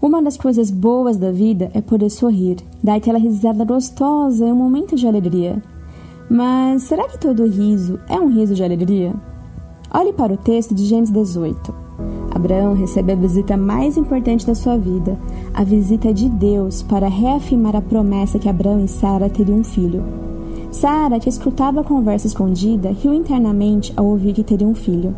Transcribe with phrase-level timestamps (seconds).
[0.00, 4.56] Uma das coisas boas da vida é poder sorrir, dar aquela risada gostosa em um
[4.56, 5.62] momento de alegria.
[6.28, 9.14] Mas será que todo riso é um riso de alegria?
[9.92, 11.74] Olhe para o texto de Gênesis 18.
[12.30, 15.18] Abraão recebe a visita mais importante da sua vida,
[15.54, 20.04] a visita de Deus para reafirmar a promessa que Abraão e Sara teriam um filho.
[20.70, 25.14] Sara, que escutava a conversa escondida, riu internamente ao ouvir que teria um filho.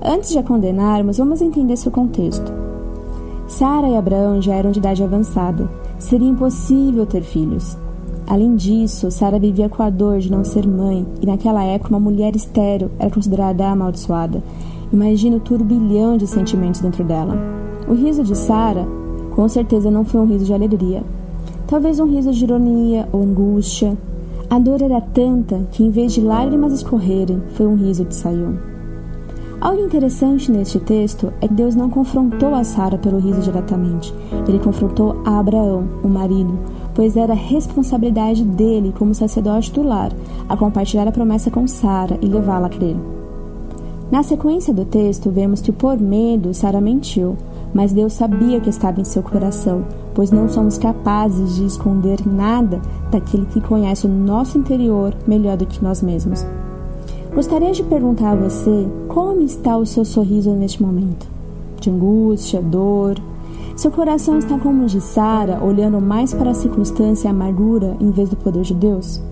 [0.00, 2.69] Antes de a condenarmos, vamos entender seu contexto.
[3.60, 5.68] Sara e Abraão já eram de idade avançada.
[5.98, 7.76] Seria impossível ter filhos.
[8.26, 12.00] Além disso, Sara vivia com a dor de não ser mãe, e naquela época uma
[12.00, 14.42] mulher estéril era considerada amaldiçoada.
[14.90, 17.36] Imagina o turbilhão de sentimentos dentro dela.
[17.86, 18.88] O riso de Sara,
[19.34, 21.02] com certeza, não foi um riso de alegria.
[21.66, 23.94] Talvez um riso de ironia ou angústia.
[24.48, 28.69] A dor era tanta que, em vez de lágrimas escorrerem, foi um riso que saiu.
[29.60, 34.14] Algo interessante neste texto é que Deus não confrontou a Sara pelo riso diretamente.
[34.48, 36.58] Ele confrontou a Abraão, o marido,
[36.94, 40.12] pois era responsabilidade dele, como sacerdote do lar,
[40.48, 42.96] a compartilhar a promessa com Sara e levá-la a crer.
[44.10, 47.36] Na sequência do texto, vemos que por medo Sara mentiu,
[47.74, 52.26] mas Deus sabia o que estava em seu coração, pois não somos capazes de esconder
[52.26, 52.80] nada
[53.10, 56.46] daquele que conhece o nosso interior melhor do que nós mesmos.
[57.34, 61.28] Gostaria de perguntar a você como está o seu sorriso neste momento?
[61.80, 63.18] De angústia, dor?
[63.76, 67.96] Seu coração está como o de Sara, olhando mais para a circunstância e a amargura
[68.00, 69.22] em vez do poder de Deus?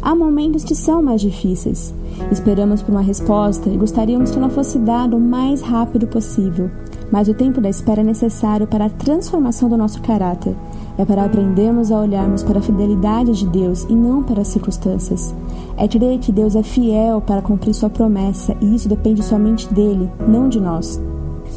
[0.00, 1.92] Há momentos que são mais difíceis.
[2.30, 6.70] Esperamos por uma resposta e gostaríamos que ela fosse dada o mais rápido possível,
[7.10, 10.54] mas o tempo da espera é necessário para a transformação do nosso caráter
[10.98, 15.32] é para aprendermos a olharmos para a fidelidade de Deus e não para as circunstâncias.
[15.76, 20.10] É crer que Deus é fiel para cumprir sua promessa e isso depende somente dele,
[20.26, 21.00] não de nós.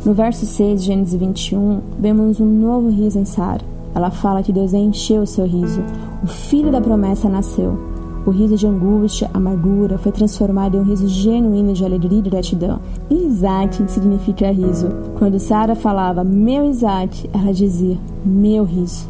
[0.05, 3.65] No verso 6 de Gênesis 21, vemos um novo riso em Sara.
[3.95, 5.81] Ela fala que Deus encheu o seu riso.
[6.23, 7.77] O filho da promessa nasceu.
[8.25, 12.79] O riso de angústia, amargura, foi transformado em um riso genuíno de alegria e gratidão.
[13.09, 14.89] Isaac significa riso.
[15.17, 19.09] Quando Sara falava meu Isaac, ela dizia meu riso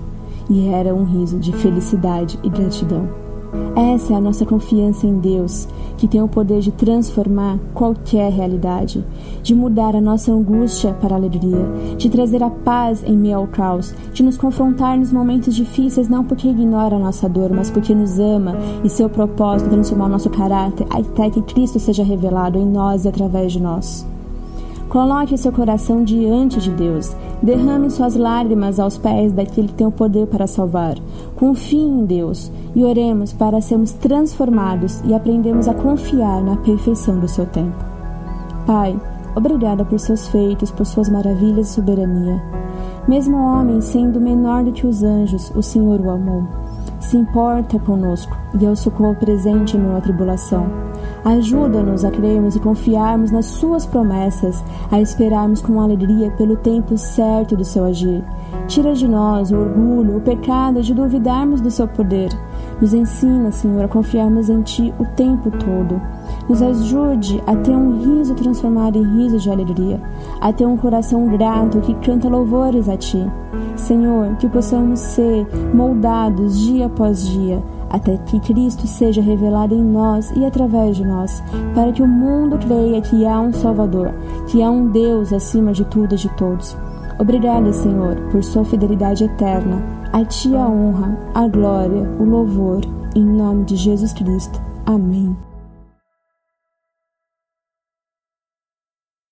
[0.49, 3.21] e era um riso de felicidade e gratidão.
[3.75, 9.03] Essa é a nossa confiança em Deus, que tem o poder de transformar qualquer realidade,
[9.41, 11.65] de mudar a nossa angústia para alegria,
[11.97, 16.23] de trazer a paz em meio ao caos, de nos confrontar nos momentos difíceis não
[16.23, 20.09] porque ignora a nossa dor, mas porque nos ama e seu propósito é transformar o
[20.09, 24.05] nosso caráter até que Cristo seja revelado em nós e através de nós.
[24.91, 27.15] Coloque seu coração diante de Deus.
[27.41, 30.95] Derrame suas lágrimas aos pés daquele que tem o poder para salvar.
[31.35, 37.27] Confie em Deus e oremos para sermos transformados e aprendemos a confiar na perfeição do
[37.27, 37.83] seu tempo.
[38.67, 38.95] Pai,
[39.35, 42.41] obrigada por seus feitos, por suas maravilhas e soberania.
[43.07, 46.43] Mesmo o homem sendo menor do que os anjos, o Senhor o amou.
[46.99, 50.90] Se importa conosco e é o socorro presente em minha tribulação.
[51.23, 57.55] Ajuda-nos a crermos e confiarmos nas Suas promessas, a esperarmos com alegria pelo tempo certo
[57.55, 58.23] do Seu agir.
[58.67, 62.29] Tira de nós o orgulho, o pecado de duvidarmos do Seu poder.
[62.81, 66.01] Nos ensina, Senhor, a confiarmos em Ti o tempo todo.
[66.49, 70.01] Nos ajude a ter um riso transformado em riso de alegria,
[70.39, 73.23] a ter um coração grato que canta louvores a Ti.
[73.75, 77.61] Senhor, que possamos ser moldados dia após dia
[77.91, 81.43] até que Cristo seja revelado em nós e através de nós,
[81.75, 84.11] para que o mundo creia que há um Salvador,
[84.47, 86.75] que há um Deus acima de tudo e de todos.
[87.19, 89.83] Obrigada, Senhor, por sua fidelidade eterna.
[90.11, 92.81] A Ti a honra, a glória, o louvor,
[93.15, 94.59] em nome de Jesus Cristo.
[94.85, 95.50] Amém.